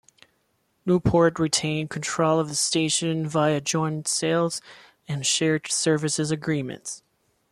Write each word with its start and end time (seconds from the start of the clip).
Newport 0.83 1.37
retained 1.37 1.91
control 1.91 2.39
of 2.39 2.47
the 2.49 2.55
station 2.55 3.27
via 3.27 3.61
joint 3.61 4.07
sales 4.07 4.59
and 5.07 5.27
shared 5.27 5.71
services 5.71 6.31
agreements. 6.31 7.03